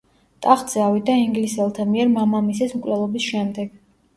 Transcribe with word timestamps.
ტახტზე 0.45 0.81
ავიდა 0.85 1.17
ინგლისელთა 1.25 1.87
მიერ 1.91 2.09
მამამისის 2.15 2.75
მკვლელობის 2.79 3.29
შემდეგ. 3.35 3.79